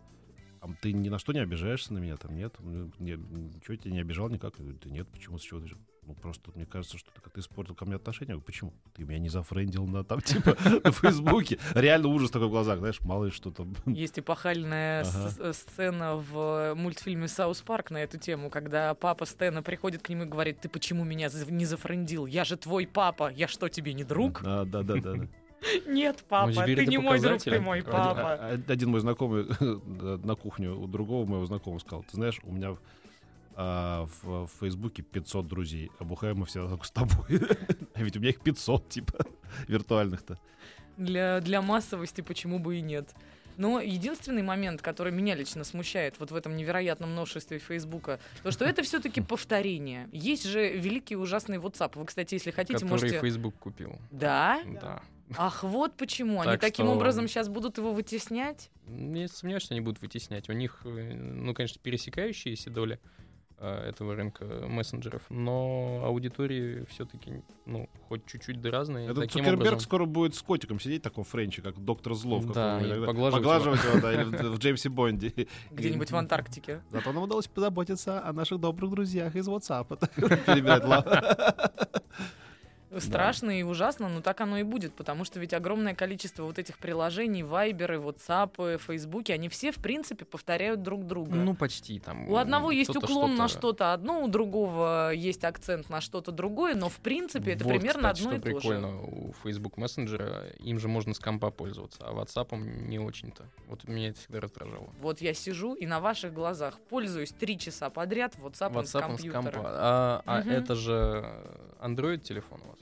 [0.60, 2.16] А ты ни на что не обижаешься на меня?
[2.16, 2.54] Там нет?
[2.60, 4.54] Не- ничего я тебя не обижал никак?
[4.58, 5.38] Я говорю, да нет, почему?
[5.38, 5.76] С чего ты?
[6.06, 8.30] Ну, просто мне кажется, что ты как-то испортил ко мне отношения.
[8.30, 8.72] Я говорю, почему?
[8.94, 11.58] Ты меня не зафрендил на там, типа, на Фейсбуке.
[11.74, 13.66] Реально ужас такой в глазах, знаешь, малый что-то.
[13.86, 15.32] Есть эпохальная Ага.
[15.40, 20.22] э, сцена в мультфильме «Саус Парк» на эту тему, когда папа Стэна приходит к нему
[20.22, 22.26] и говорит, ты почему меня не зафрендил?
[22.26, 24.42] Я же твой папа, я что, тебе не друг?
[24.44, 25.14] Да, да, да, да.
[25.86, 28.34] Нет, папа, ты не мой друг, ты мой папа.
[28.68, 29.46] Один мой знакомый
[30.24, 32.76] на кухню у другого моего знакомого сказал, ты знаешь, у меня
[33.58, 37.40] а, в, в Фейсбуке 500 друзей, а бухаем мы все только с тобой.
[37.94, 39.24] А ведь у меня их 500, типа,
[39.68, 40.38] виртуальных-то.
[40.98, 43.14] Для, для массовости почему бы и нет.
[43.56, 48.66] Но единственный момент, который меня лично смущает вот в этом невероятном множестве Фейсбука, то что
[48.66, 50.10] это все-таки повторение.
[50.12, 51.92] Есть же великий и ужасный WhatsApp.
[51.94, 53.20] Вы, кстати, если хотите, который можете...
[53.20, 53.98] Facebook купил.
[54.10, 54.60] Да?
[54.80, 55.02] Да.
[55.36, 56.42] Ах, вот почему.
[56.42, 58.70] Они Так таким что- образом сейчас будут его вытеснять?
[58.86, 60.48] Не сомневаюсь, что они будут вытеснять.
[60.50, 63.00] У них, э, ну, конечно, пересекающиеся доли
[63.58, 69.06] этого рынка мессенджеров, но аудитории все-таки, ну, хоть чуть-чуть да разные.
[69.06, 72.46] Этот Таким Цукерберг образом, скоро будет с котиком сидеть в таком френче, как доктор Злов.
[72.52, 75.48] Да, и поглаживать Поглаживать его, да, или в, в Джеймсе Бонде.
[75.70, 76.82] Где-нибудь в Антарктике.
[76.90, 79.86] Зато нам удалось позаботиться о наших добрых друзьях из WhatsApp.
[80.46, 80.84] Перебирать
[83.00, 86.78] Страшно и ужасно, но так оно и будет, потому что ведь огромное количество вот этих
[86.78, 91.34] приложений, вайберы, ватсапы, фейсбуки, они все, в принципе, повторяют друг друга.
[91.34, 92.28] ну, почти там.
[92.28, 96.88] у одного есть уклон на что-то- одно, у другого есть акцент на что-то другое, но
[96.88, 98.54] в принципе это Вот, примерно кстати, одно что и то же.
[98.68, 102.56] прикольно, у Facebook мессенджера им же можно с компа пользоваться, а WhatsApp
[102.88, 103.44] не очень-то.
[103.68, 104.88] Вот меня это всегда раздражало.
[105.00, 109.02] Вот я сижу и на ваших глазах пользуюсь три часа подряд WhatsApp, с WhatsApp с
[109.22, 109.42] компьютера.
[109.42, 109.62] компа.
[109.66, 110.50] А, а Мгм.
[110.50, 111.24] это же
[111.80, 112.78] Android телефон у вас?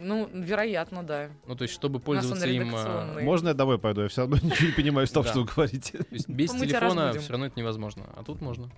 [0.00, 1.30] Ну, вероятно, да.
[1.46, 2.62] Ну, то есть, чтобы пользоваться им...
[2.62, 3.22] редакционный.
[3.24, 4.02] Можно я домой пойду?
[4.02, 6.00] Я все равно ничего не понимаю из того, что вы говорите.
[6.28, 8.04] Без телефона все равно это невозможно.
[8.16, 8.70] А тут можно.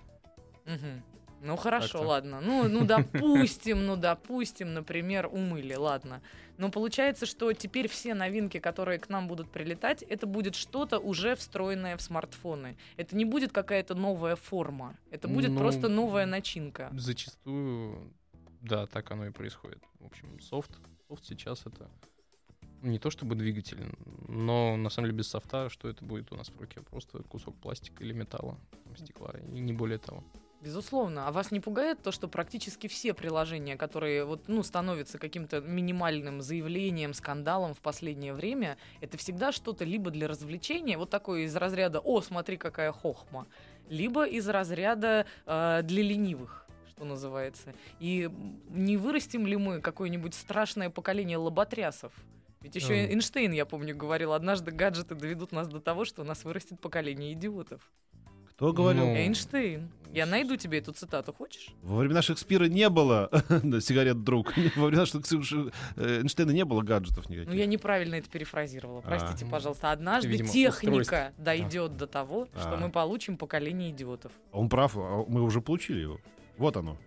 [1.43, 2.39] Ну хорошо, ладно.
[2.41, 6.21] Ну, ну допустим, ну допустим, например, умыли, ладно.
[6.57, 11.35] Но получается, что теперь все новинки, которые к нам будут прилетать, это будет что-то уже
[11.35, 12.77] встроенное в смартфоны.
[12.97, 14.95] Это не будет какая-то новая форма.
[15.09, 16.89] Это будет Ну, просто новая начинка.
[16.93, 18.13] Зачастую,
[18.61, 19.83] да, так оно и происходит.
[19.99, 20.71] В общем, софт,
[21.11, 21.89] софт сейчас это
[22.81, 23.77] не то чтобы двигатель,
[24.27, 26.81] но на самом деле без софта, что это будет у нас в руке?
[26.81, 28.57] Просто кусок пластика или металла,
[28.95, 30.23] стекла, и не более того.
[30.61, 31.27] Безусловно.
[31.27, 36.41] А вас не пугает то, что практически все приложения, которые вот, ну, становятся каким-то минимальным
[36.41, 41.99] заявлением, скандалом в последнее время, это всегда что-то либо для развлечения, вот такое из разряда
[41.99, 43.47] «О, смотри, какая хохма»,
[43.89, 46.61] либо из разряда э, для ленивых
[47.01, 47.73] что называется.
[47.99, 48.29] И
[48.69, 52.13] не вырастим ли мы какое-нибудь страшное поколение лоботрясов?
[52.61, 53.13] Ведь еще Эм.
[53.13, 57.33] Эйнштейн, я помню, говорил, однажды гаджеты доведут нас до того, что у нас вырастет поколение
[57.33, 57.81] идиотов.
[58.51, 59.03] Кто говорил?
[59.07, 59.89] Ну, Эйнштейн.
[60.13, 61.69] Я найду тебе эту цитату, хочешь?
[61.81, 63.31] Во времена Шекспира не было
[63.81, 64.53] сигарет друг.
[64.75, 67.49] Во времена Шекспира- э, Эйнштейна не было гаджетов никаких.
[67.49, 69.01] Ну, я неправильно это перефразировала.
[69.01, 69.49] Простите, А.
[69.49, 69.91] пожалуйста.
[69.91, 72.77] Однажды Видимо, техника дойдет до того, что А.
[72.77, 74.31] мы получим поколение идиотов.
[74.51, 76.19] А Он прав, а мы уже получили его.
[76.57, 76.97] Вот оно.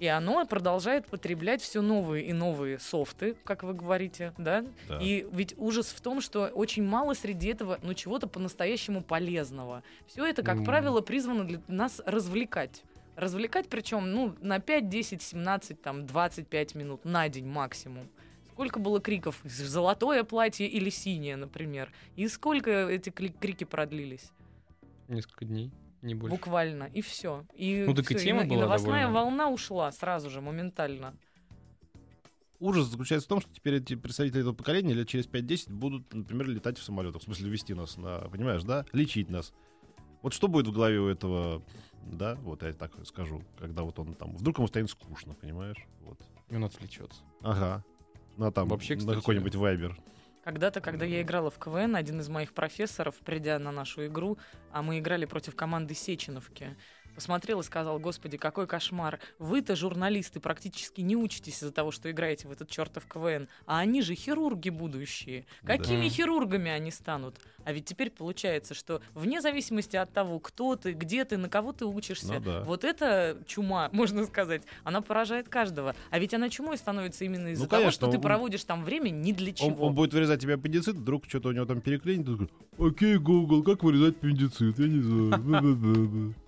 [0.00, 4.64] И оно продолжает потреблять все новые и новые софты, как вы говорите, да?
[4.88, 4.98] Да.
[5.00, 9.82] И ведь ужас в том, что очень мало среди этого, ну, чего-то по-настоящему полезного.
[10.06, 10.64] Все это, как М.
[10.64, 12.82] правило, призвано для нас развлекать.
[13.14, 18.08] Развлекать, причем, ну, на 5, 10, 17, там, 25 минут на день максимум.
[18.50, 19.40] Сколько было криков?
[19.44, 21.92] Золотое платье или синее, например.
[22.16, 24.32] И сколько эти крики продлились?
[25.08, 25.70] Несколько дней,
[26.04, 26.36] не больше.
[26.36, 26.84] Буквально.
[26.84, 27.44] И все.
[27.54, 31.16] И, Ну, так и всё, тема и, была новостная довольно- волна ушла сразу же, моментально.
[32.60, 36.48] Ужас заключается в том, что теперь эти представители этого поколения лет через 5-10 будут, например,
[36.48, 37.20] летать в самолетах.
[37.22, 38.86] В смысле, вести нас на, понимаешь, да?
[38.92, 39.52] Лечить нас.
[40.22, 41.62] Вот что будет в голове у этого,
[42.06, 45.76] да, вот я так скажу, когда вот он там, вдруг ему станет скучно, понимаешь?
[46.00, 46.18] Вот.
[46.48, 47.20] И он отвлечется.
[47.42, 47.84] Ага.
[48.38, 49.98] На там, Вообще, на кстати, какой-нибудь вайбер.
[50.44, 54.36] Когда-то, когда я играла в КВН, один из моих профессоров, придя на нашу игру,
[54.72, 56.76] а мы играли против команды Сеченовки,
[57.14, 59.18] посмотрел и сказал, господи, какой кошмар.
[59.38, 63.48] Вы-то, журналисты, практически не учитесь из-за того, что играете в этот чертов КВН.
[63.66, 65.46] А они же хирурги будущие.
[65.62, 65.76] Да.
[65.76, 66.08] Какими Мгм.
[66.10, 67.36] хирургами они станут?
[67.64, 71.72] А ведь теперь получается, что вне зависимости от того, кто ты, где ты, на кого
[71.72, 72.60] ты учишься, Ну да.
[72.64, 75.94] вот эта чума, можно сказать, она поражает каждого.
[76.10, 78.84] А ведь она чумой становится именно из-за Ну, того, конечно, что ты он- проводишь там
[78.84, 79.86] время ни для Он, чего.
[79.86, 82.28] он будет вырезать тебе аппендицит, вдруг что-то у него там переклинит.
[82.28, 84.78] он Окей, Google, как вырезать аппендицит?
[84.78, 86.34] Я не знаю.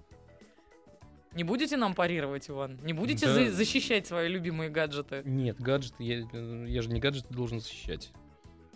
[1.37, 1.39] Бла-бла-бла-бла».
[1.39, 2.79] Не будете нам парировать, Иван?
[2.83, 3.35] Не будете Да.
[3.35, 5.23] за- защищать свои любимые гаджеты?
[5.25, 6.19] Нет, гаджеты, я,
[6.67, 8.11] я же не гаджеты должен защищать.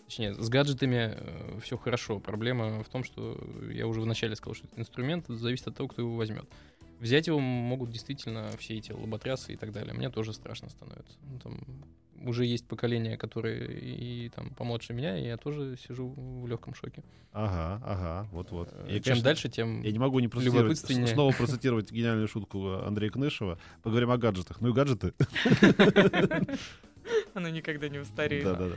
[0.07, 1.17] Точнее, с гаджетами
[1.63, 2.19] все хорошо.
[2.19, 3.39] Проблема в том, что
[3.73, 6.47] я уже вначале сказал, что это инструмент, это зависит от того, кто его возьмет.
[6.99, 9.95] Взять его могут действительно все эти лоботрясы и так далее.
[9.95, 11.17] Мне тоже страшно становится.
[11.23, 11.61] Ну, там
[12.25, 17.03] уже есть поколение, которые и там помладше меня, и я тоже сижу в легком шоке.
[17.33, 18.69] Ага, ага, вот-вот.
[18.73, 22.73] Э, И, Чем конечно, дальше, тем Я не могу не процитировать, снова процитировать гениальную шутку
[22.75, 23.59] Андрея Кнышева.
[23.83, 24.61] Поговорим о гаджетах.
[24.61, 25.15] Ну и гаджеты.
[27.35, 28.45] Она никогда не устареет.
[28.45, 28.77] Да-да-да.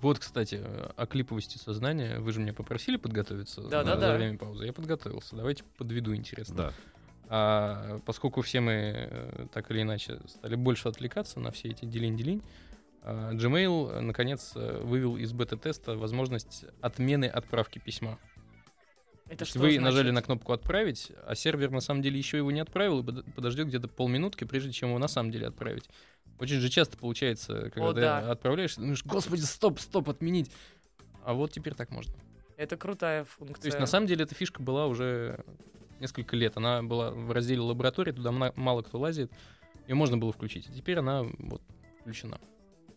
[0.00, 0.60] Вот, кстати,
[0.96, 2.18] о клиповости сознания.
[2.20, 4.16] Вы же меня попросили подготовиться Да, за, да, за да.
[4.16, 4.64] время паузы.
[4.64, 5.36] Я подготовился.
[5.36, 6.54] Давайте подведу интересно.
[6.56, 6.72] Да.
[7.28, 12.42] А поскольку все мы э, так или иначе стали больше отвлекаться на все эти делень-делень,
[13.02, 18.18] а, Gmail, э, наконец, э, вывел из бета-теста возможность отмены отправки письма.
[19.28, 19.82] Это что вы значит?
[19.82, 23.34] нажали на кнопку «Отправить», а сервер на самом деле еще его не отправил и под-
[23.34, 25.88] подождет где-то полминутки, прежде чем его на самом деле отправить.
[26.38, 28.30] Очень же часто получается, когда О, ты да.
[28.30, 30.50] отправляешь, думаешь, господи, стоп, стоп, отменить.
[31.24, 32.14] А вот теперь так можно.
[32.56, 33.62] Это крутая функция.
[33.62, 35.44] То есть, на самом деле, эта фишка была уже
[36.02, 36.56] несколько лет.
[36.56, 39.32] Она была в разделе лаборатории, туда мало кто лазит.
[39.88, 40.68] Ее можно было включить.
[40.68, 41.62] А теперь она вот
[42.00, 42.38] включена.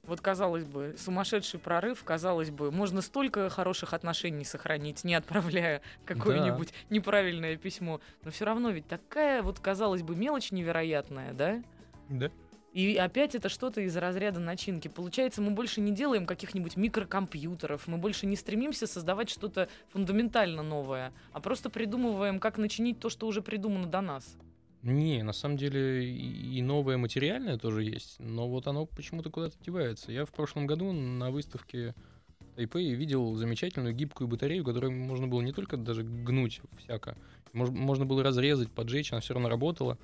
[0.04, 6.74] Вот, казалось бы, сумасшедший прорыв, казалось бы, можно столько хороших отношений сохранить, не отправляя какое-нибудь
[6.92, 8.02] неправильное письмо.
[8.24, 11.64] Но все равно ведь такая вот, казалось бы, мелочь невероятная, да?
[12.10, 12.30] Да.
[12.76, 14.90] И опять это что-то из разряда начинки.
[14.90, 21.14] Получается, мы больше не делаем каких-нибудь микрокомпьютеров, мы больше не стремимся создавать что-то фундаментально новое,
[21.32, 24.36] а просто придумываем, как начинить то, что уже придумано до нас.
[24.82, 30.12] Не, на самом деле и новое материальное тоже есть, но вот оно почему-то куда-то девается.
[30.12, 31.96] Я в прошлом году на выставке
[32.42, 37.18] в Тайпэе видел замечательную гибкую батарею, которую можно было не только даже гнуть всяко,
[37.54, 39.98] мож- можно было разрезать, поджечь, она все равно работала.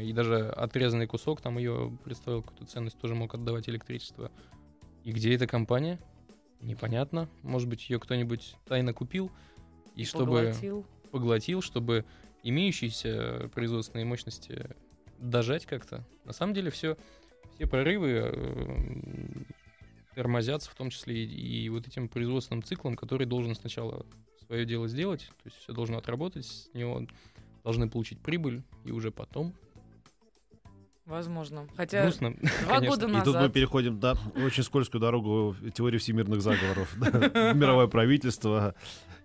[0.00, 4.30] И даже отрезанный кусок там ее представлял какую-то ценность, тоже мог отдавать электричество.
[5.04, 5.98] И где эта компания?
[6.60, 7.28] Непонятно.
[7.42, 9.30] Может быть, ее кто-нибудь тайно купил,
[9.94, 10.86] и чтобы Поглотил.
[11.10, 12.04] поглотил, чтобы
[12.42, 14.70] имеющиеся производственные мощности
[15.18, 16.06] дожать как-то.
[16.24, 16.96] На самом деле все,
[17.54, 19.42] все прорывы э,
[20.14, 24.06] тормозятся, в том числе и, и вот этим производственным циклом, который должен сначала
[24.46, 27.06] свое дело сделать, то есть все должно отработать, с него
[27.64, 29.54] должны получить прибыль, и уже потом.
[31.08, 31.66] Возможно.
[31.76, 32.34] Хотя Грустно.
[32.34, 32.88] два конечно.
[32.88, 33.52] года И тут мы назад...
[33.52, 36.94] переходим, да, очень скользкую дорогу теории всемирных заговоров.
[37.54, 38.74] Мировое правительство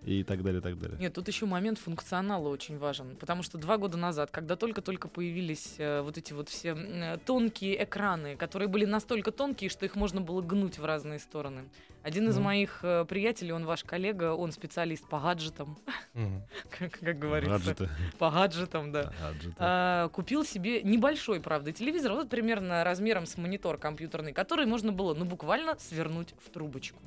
[0.02, 0.98] и так далее, и так далее.
[0.98, 5.74] Нет, тут еще момент функционала очень важен, потому что два года назад, когда только-только появились
[5.78, 10.20] э, вот эти вот все э, тонкие экраны, которые были настолько тонкие, что их можно
[10.20, 11.64] было гнуть в разные стороны.
[12.04, 15.78] Один из моих э, приятелей, он ваш коллега, он специалист по гаджетам,
[16.12, 16.42] Мгм.
[16.78, 17.88] как, как говорится, Гаджеты.
[18.18, 19.10] по гаджетам, да.
[19.22, 19.56] Гаджеты.
[19.58, 25.14] А, купил себе небольшой, правда, телевизор, вот примерно размером с монитор компьютерный, который можно было,
[25.14, 27.00] ну, буквально свернуть в трубочку.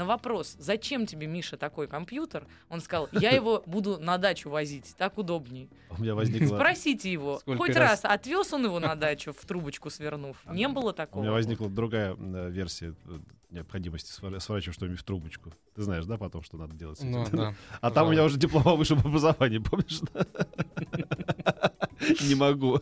[0.00, 4.94] На вопрос, зачем тебе, Миша, такой компьютер, он сказал, я его буду на дачу возить,
[4.96, 5.68] так удобней.
[5.90, 6.56] У меня возникла...
[6.56, 8.02] Спросите его, Сколько хоть раз?
[8.02, 10.38] раз отвез он его на дачу в трубочку свернув?
[10.50, 11.30] Не было У меня такого.
[11.32, 13.18] возникла другая э, версия э,
[13.50, 15.52] необходимости сворачивать что-нибудь в трубочку.
[15.74, 17.12] Ты знаешь, да, потом, что надо делать с этим?
[17.12, 17.54] Ну, да.
[17.82, 20.00] А там у меня уже диплом о высшем образовании, помнишь?
[20.14, 20.24] да?
[22.26, 22.80] Не могу.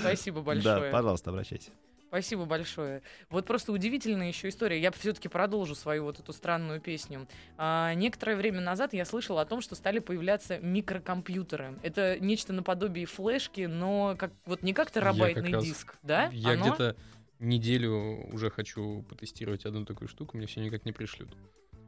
[0.00, 0.90] Спасибо Да, большое.
[0.90, 1.70] пожалуйста, обращайся.
[2.16, 3.02] Спасибо большое.
[3.28, 4.80] Вот просто удивительная еще история.
[4.80, 7.28] Я все-таки продолжу свою вот эту странную песню.
[7.58, 11.78] А, некоторое время назад я слышала о том, что стали появляться микрокомпьютеры.
[11.82, 16.30] Это нечто наподобие флешки, но как вот не как терабайтный раз- диск, да?
[16.32, 16.96] Я Оно- где-то
[17.38, 21.36] неделю уже хочу потестировать одну такую штуку, мне все никак не пришлют.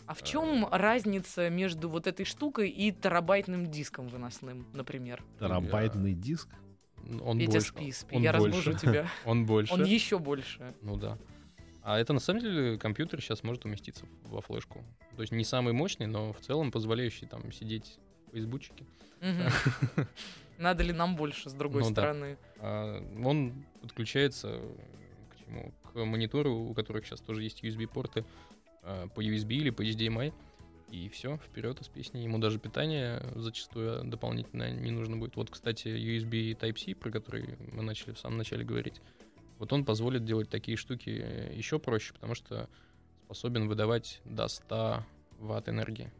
[0.05, 5.25] А в чем разница между вот этой штукой и терабайтным диском выносным, например?
[5.39, 6.51] Терабайтный диск.
[7.23, 7.69] Он Петя, больше.
[7.69, 8.57] спи, спи, он я больше.
[8.57, 9.09] разбужу тебя.
[9.25, 9.73] Он больше.
[9.73, 10.75] Он еще больше.
[10.83, 11.17] Ну да.
[11.83, 14.85] А это на самом деле компьютер сейчас может уместиться во флешку.
[15.17, 18.85] То есть не самый мощный, но в целом позволяющий там сидеть в фейсбучике.
[19.23, 20.07] Мгм.
[20.59, 21.93] Надо ли нам больше, с другой Ну да.
[22.03, 22.37] стороны?
[22.59, 24.61] А он подключается
[25.31, 25.73] к чему?
[25.93, 28.25] К монитору, у которых сейчас тоже есть USB-порты
[28.83, 30.35] а, по USB или по HDMI.
[30.91, 32.21] И все, вперед из песни.
[32.21, 35.37] Ему даже питание зачастую дополнительно не нужно будет.
[35.37, 39.03] Вот, кстати, USB Type-C, про который мы начали в самом начале говорить,
[39.59, 41.11] вот он позволит делать такие штуки
[41.53, 42.71] еще проще, потому что
[43.25, 45.05] способен выдавать до 100
[45.41, 46.11] ватт энергии.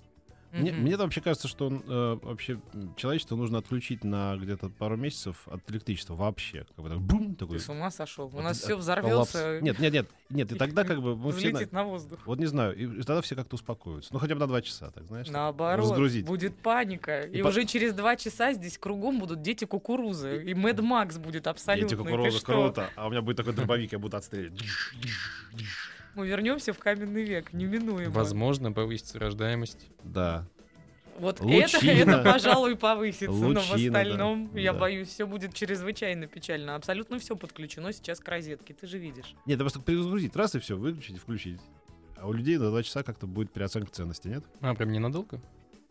[0.53, 0.81] Мне, Мгм.
[0.83, 2.59] мне вообще кажется, что он, э, вообще
[2.97, 6.65] человечество нужно отключить на где-то пару месяцев от электричества вообще.
[6.75, 7.59] Как бы так, бум, такой.
[7.59, 8.27] Ты с ума сошел?
[8.27, 8.69] У вот нас от- все
[9.03, 9.29] коллапс.
[9.31, 9.61] взорвется.
[9.61, 10.53] Нет, нет, нет, нет.
[10.53, 11.51] И тогда как бы мы все...
[11.53, 12.19] на- на воздух.
[12.25, 14.11] Вот не знаю, и тогда все как-то успокоятся.
[14.13, 15.29] Ну, хотя бы на два часа, так знаешь.
[15.29, 16.25] Наоборот, разгрузить.
[16.25, 17.23] будет паника.
[17.25, 20.43] И, И по- уже через два часа здесь кругом будут дети кукурузы.
[20.45, 21.89] И Мэд Макс будет абсолютно.
[21.91, 22.89] Ты кукурузы круто.
[22.97, 24.63] А у меня будет такой дробовик, я буду отстреливать.
[26.15, 28.11] Мы вернемся в каменный век, неминуемо.
[28.11, 29.87] Возможно, повысится рождаемость.
[30.05, 30.47] Да.
[31.19, 31.91] Вот Лучина.
[31.91, 33.27] это, это, пожалуй, повысится.
[33.31, 34.01] но в Лучина, да.
[34.01, 34.79] остальном, я Да.
[34.79, 36.77] боюсь, все будет чрезвычайно печально.
[36.77, 39.35] Абсолютно все подключено сейчас к розетке, ты же видишь.
[39.47, 40.37] Нет, это просто перезагрузить.
[40.37, 41.61] Раз и все, выключить, включить.
[42.17, 44.45] А у людей на два часа как-то будет переоценка ценности, нет?
[44.61, 45.41] А, прям ненадолго?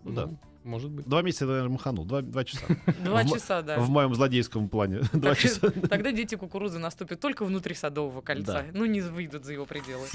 [0.03, 0.29] Ну да.
[0.67, 1.07] Может быть.
[1.07, 2.03] Два месяца, наверное, маханул.
[2.03, 2.65] Два, два часа.
[3.03, 3.79] Два часа, да.
[3.79, 4.99] В моем злодейском плане.
[5.13, 5.71] Два часа.
[5.89, 8.65] Тогда дети кукурузы наступят только внутри садового кольца.
[8.73, 10.05] Ну, не выйдут за его пределы.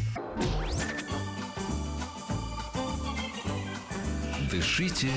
[4.51, 5.09] Дышите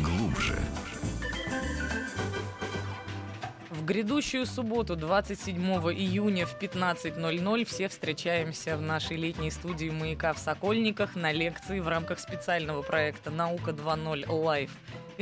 [0.00, 0.56] глубже.
[3.82, 10.38] В грядущую субботу, 27 июня в 15.00 все встречаемся в нашей летней студии «Маяка» в
[10.38, 14.70] Сокольниках на лекции в рамках специального проекта «Наука 2.0 Live».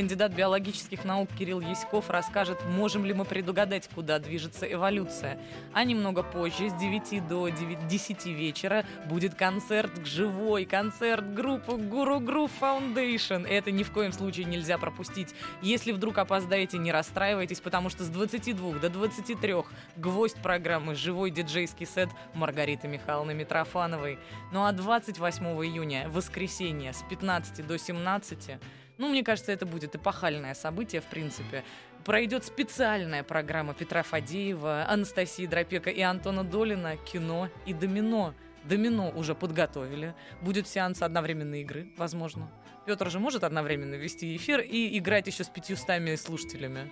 [0.01, 5.39] Кандидат биологических наук Кирилл Яськов расскажет, можем ли мы предугадать, куда движется эволюция.
[5.75, 12.19] А немного позже, с 9 до 9 10 вечера, будет концерт живой, концерт группы Guru
[12.19, 13.47] Groove Foundation.
[13.47, 15.35] Это ни в коем случае нельзя пропустить.
[15.61, 19.55] Если вдруг опоздаете, не расстраивайтесь, потому что с 22 до 23
[19.97, 24.19] гвоздь программы «Живой диджейский сет» Маргариты Михайловны Митрофановой.
[24.51, 28.59] Ну а 28 июня, воскресенье, с 15 до 17
[29.01, 31.65] ну, мне кажется, это будет эпохальное событие, в принципе.
[32.05, 38.35] Пройдет специальная программа Петра Фадеева, Анастасии Дропека и Антона Долина «Кино и домино».
[38.65, 40.15] Домино уже подготовили.
[40.43, 42.51] Будет сеанс одновременной игры, возможно.
[42.85, 46.91] Петр же может одновременно вести эфир и играть еще с пятьюстами слушателями.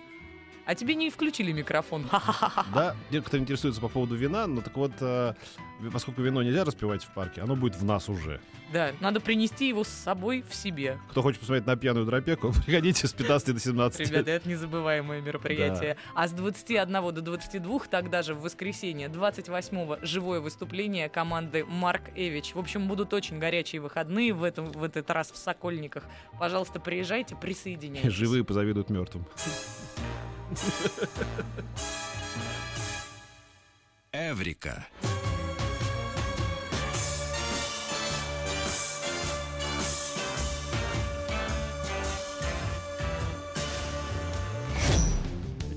[0.69, 2.05] А тебе не включили микрофон.
[2.75, 5.33] Да, те, кто интересуется по поводу вина, ну так вот, э,
[5.91, 8.39] поскольку вино нельзя распивать в парке, оно будет в нас уже.
[8.71, 10.99] Да, надо принести его с собой в себе.
[11.09, 13.99] Кто хочет посмотреть на пьяную дропеку, приходите с 15 до 17.
[13.99, 15.97] Ребята, это незабываемое мероприятие.
[16.13, 22.53] А с 21 до 22 тогда же в воскресенье 28-го живое выступление команды Марк Эвич.
[22.53, 26.03] В общем, будут очень горячие выходные в, этом, в этот раз в Сокольниках.
[26.39, 28.13] Пожалуйста, приезжайте, присоединяйтесь.
[28.13, 29.25] Живые позавидуют мертвым.
[34.11, 34.87] Эврика.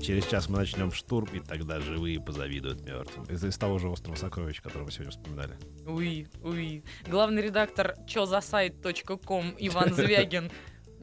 [0.01, 3.25] Через час мы начнем штурм, и тогда живые позавидуют мертвым.
[3.29, 5.53] Это из того же острова сокровищ, который мы сегодня вспоминали.
[5.85, 6.83] Уи, уи.
[7.07, 10.51] Главный редактор чозасайт.ком Иван Звягин.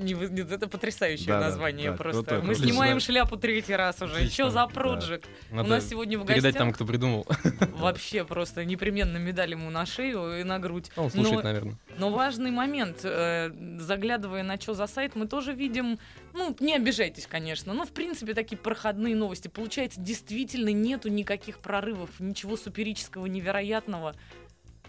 [0.01, 2.23] Не, не- это потрясающее Да, да, название да, просто.
[2.25, 3.13] круто, Мы снимаем Отлично.
[3.13, 4.15] шляпу третий раз уже.
[4.15, 4.67] Отлично, Что за да.
[4.69, 5.29] проджект?
[5.51, 7.27] У Надо нас сегодня в передать гостях тому, кто придумал.
[7.75, 10.91] вообще просто непременно медаль ему на шею и на грудь.
[10.97, 11.79] Он слушает, Но- наверное.
[11.99, 15.99] Но важный момент, э, заглядывая на что за сайт, мы тоже видим,
[16.33, 19.49] ну, не обижайтесь, конечно, но, в принципе, такие проходные новости.
[19.49, 24.15] Получается, действительно нету никаких прорывов, ничего суперического, невероятного.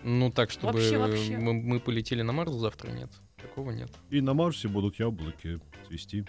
[0.03, 1.37] Ну так, чтобы Вообще, вообще.
[1.37, 3.09] Мы, мы полетели на Марс завтра, нет.
[3.41, 3.89] Такого нет.
[4.09, 6.25] И на Марсе будут яблоки цвести.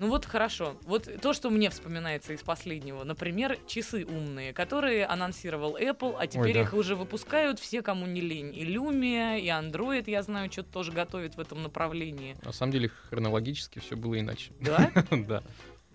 [0.00, 0.76] Ну вот хорошо.
[0.84, 3.04] Вот то, что мне вспоминается из последнего.
[3.04, 6.62] Например, часы умные, которые анонсировал Apple, а теперь да.
[6.62, 8.56] их уже выпускают все, кому не лень.
[8.56, 12.34] И Lumia, и Android, я знаю, что-то тоже готовит в этом направлении.
[12.42, 14.52] На самом деле хронологически все было иначе.
[14.60, 14.90] Да?
[15.10, 15.42] Да.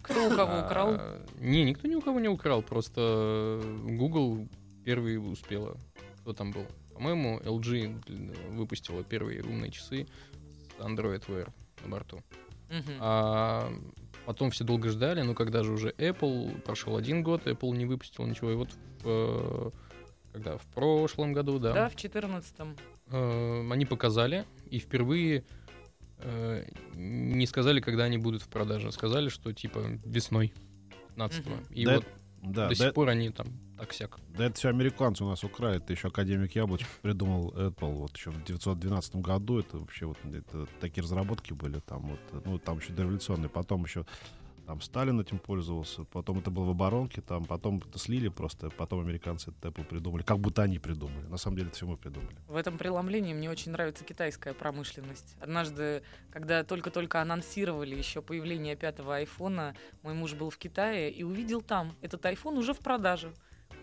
[0.04, 0.89] Кто у кого украл?
[0.99, 4.47] А, Не, никто ни у кого не украл, просто Google
[4.84, 5.78] первый успела.
[6.21, 6.67] Кто там был?
[6.95, 10.08] По-моему, LG выпустила первые умные часы
[10.77, 11.51] с Android Wear
[11.84, 12.23] на борту.
[12.69, 12.93] Мгм.
[12.99, 13.69] А
[14.25, 18.25] потом все долго ждали, но когда же уже Apple, прошел один год, Apple не выпустил
[18.25, 18.51] ничего.
[18.51, 18.69] И вот
[19.03, 19.71] в, э,
[20.31, 22.75] когда в прошлом году, да, Да, в четырнадцатом.
[23.12, 25.43] э, они показали и впервые
[26.19, 28.89] э, не сказали, когда они будут в продаже.
[28.93, 30.53] Сказали, что типа весной
[31.10, 31.60] 15 Мгм.
[31.71, 32.05] И Да, вот
[32.41, 34.19] Да, до да, сих пор они там так-сяк.
[34.38, 35.77] да это все американцы у нас украли.
[35.77, 39.59] Это еще академик Яблочков придумал Apple вот еще в 1912 году.
[39.59, 43.49] Это вообще вот это такие разработки были там вот, ну там еще дореволюционные.
[43.49, 44.05] Потом еще
[44.65, 49.01] Там Сталин этим пользовался, потом это было в оборонке, там потом это слили просто, потом
[49.01, 51.27] американцы этот Apple придумали, как будто они придумали.
[51.27, 52.35] На самом деле это все мы придумали.
[52.47, 55.35] В этом преломлении мне очень нравится китайская промышленность.
[55.39, 61.62] Однажды, когда только-только анонсировали еще появление пятого айфона, мой муж был в Китае и увидел
[61.62, 63.33] там этот айфон уже в продаже.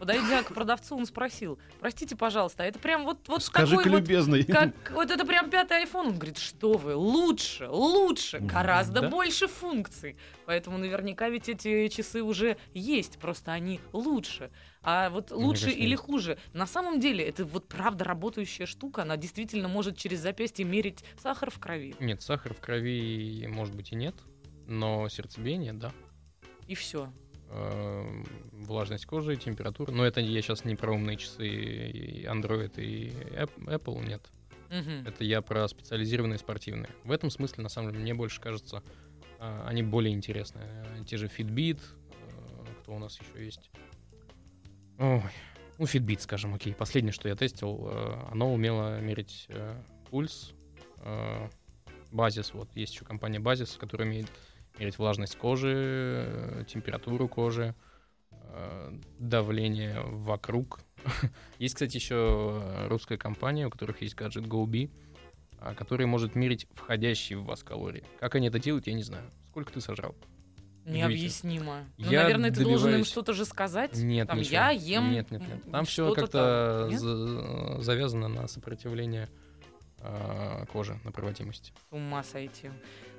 [0.03, 4.01] Подойдя к продавцу, он спросил, простите, пожалуйста, а это прям вот, вот Скажи-ка, такой вот
[4.01, 4.43] любезный.
[4.43, 6.09] как вот это прям пятый iPhone.
[6.09, 9.09] Он говорит, что вы, лучше, лучше, гораздо да.
[9.09, 10.17] больше функций.
[10.45, 14.51] Поэтому наверняка ведь эти часы уже есть, просто они лучше.
[14.83, 16.37] А вот лучше кажется, или хуже?
[16.53, 19.03] На самом деле, это вот правда работающая штука.
[19.03, 21.95] Она действительно может через запястье мерить сахар в крови.
[22.01, 24.17] Нет, сахар в крови, может быть, и нет,
[24.67, 25.93] но сердцебиение, да.
[26.67, 27.13] И все.
[27.55, 29.91] Э, влажность кожи, температура.
[29.93, 34.23] Но это я сейчас не про умные часы и Android и App- Apple, нет.
[35.07, 36.89] Это я про специализированные спортивные.
[37.05, 38.83] В этом смысле, на самом деле, мне больше кажется,
[39.39, 40.65] а, они более интересные.
[40.99, 43.71] Э, Те же Fitbit, э, кто у нас еще есть?
[44.99, 45.21] Ой,
[45.79, 46.75] ну, Fitbit, скажем, окей.
[46.75, 49.77] Последнее, что я тестил, э, оно умело мерить э,
[50.11, 50.53] пульс.
[50.99, 51.49] э,
[52.11, 54.31] Базис, вот есть еще компания Базис, которая умеет
[54.79, 57.75] мерить влажность кожи, э, температуру кожи,
[58.31, 60.81] э, давление вокруг.
[61.59, 64.91] Есть, кстати, еще русская компания, у которых есть гаджет GoBee,
[65.59, 68.05] а, который может мерить входящие в вас калории.
[68.21, 69.25] Как они это делают, я не знаю.
[69.49, 70.15] Сколько ты сожрал?
[70.85, 71.85] Необъяснимо.
[71.99, 73.97] Ну, Я наверное, ты должен им добиваюсь- что-то же сказать.
[73.97, 74.55] Нет, Там, ничего.
[74.55, 75.63] я ем Нет, нет, нет.
[75.71, 79.29] Там все как-то за- завязано на сопротивление
[80.73, 81.73] кожи, на проводимость.
[81.91, 82.71] С ума сойти.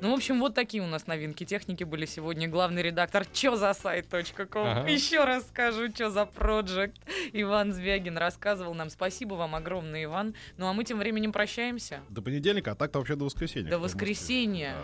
[0.02, 2.48] Ну, в общем, вот такие у нас новинки техники были сегодня.
[2.48, 4.68] Главный редактор чё за сайт.ком.
[4.68, 4.90] Ага.
[4.90, 6.98] Еще раз скажу, что за проект.
[7.32, 8.90] Иван Звягин рассказывал нам.
[8.90, 10.36] Спасибо вам огромное, Иван.
[10.58, 12.02] Ну, а мы тем временем прощаемся.
[12.10, 13.70] До понедельника, а так-то вообще до воскресенья.
[13.70, 14.76] До воскресенья.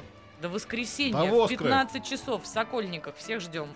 [0.42, 0.48] Да.
[0.48, 1.58] До воскресенья До в воскры.
[1.58, 3.18] 15 часов в Сокольниках.
[3.18, 3.68] Всех ждем.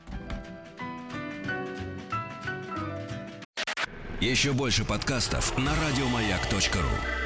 [4.21, 7.22] Еще больше подкастов на радиомаяк.ру.